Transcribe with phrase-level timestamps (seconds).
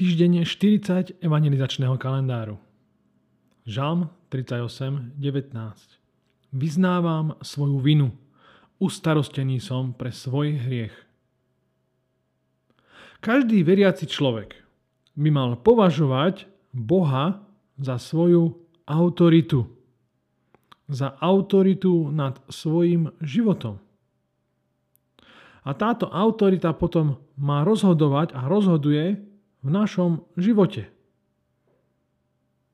[0.00, 2.56] Týždenne 40 evangelizačného kalendáru.
[3.68, 5.52] Žalm 38, 19.
[6.56, 8.08] Vyznávam svoju vinu.
[8.80, 10.96] Ustarostený som pre svoj hriech.
[13.20, 14.56] Každý veriaci človek
[15.20, 17.44] by mal považovať Boha
[17.76, 18.56] za svoju
[18.88, 19.68] autoritu.
[20.88, 23.76] Za autoritu nad svojim životom.
[25.60, 29.28] A táto autorita potom má rozhodovať a rozhoduje
[29.60, 30.88] v našom živote.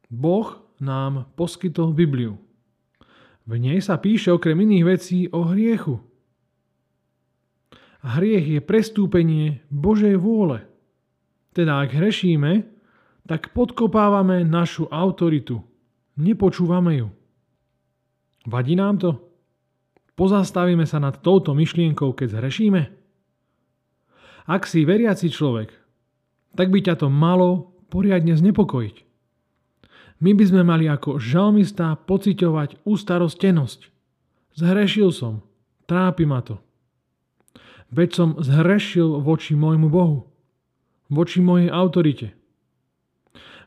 [0.07, 2.39] Boh nám poskytol Bibliu.
[3.47, 6.03] V nej sa píše okrem iných vecí o hriechu.
[8.03, 10.63] A hriech je prestúpenie Božej vôle.
[11.51, 12.67] Teda ak hrešíme,
[13.27, 15.63] tak podkopávame našu autoritu.
[16.15, 17.09] Nepočúvame ju.
[18.47, 19.11] Vadí nám to?
[20.15, 22.83] Pozastavíme sa nad touto myšlienkou, keď zhrešíme?
[24.47, 25.75] Ak si veriaci človek,
[26.57, 29.07] tak by ťa to malo poriadne znepokojiť.
[30.25, 33.81] My by sme mali ako žalmista pociťovať ústarostenosť.
[34.57, 35.45] Zhrešil som,
[35.85, 36.57] trápi ma to.
[37.93, 40.33] Veď som zhrešil voči môjmu Bohu,
[41.13, 42.33] voči mojej autorite.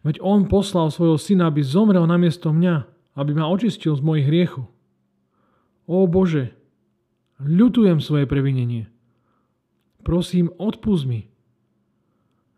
[0.02, 4.66] Veď On poslal svojho syna, aby zomrel namiesto mňa, aby ma očistil z mojich hriechu.
[5.86, 6.56] Ó Bože,
[7.40, 8.90] ľutujem svoje previnenie.
[10.02, 11.30] Prosím, odpust mi,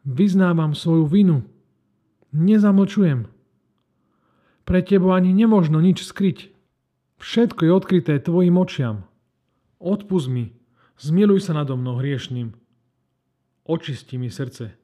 [0.04, 1.46] Vyznávam svoju vinu.
[2.34, 3.30] Nezamlčujem.
[4.66, 6.50] Pre tebo ani nemožno nič skryť.
[7.22, 9.06] Všetko je odkryté tvojim očiam.
[9.78, 10.58] Odpust mi,
[10.98, 12.54] zmiluj sa nado mnou hriešným.
[13.66, 14.81] Očisti mi srdce.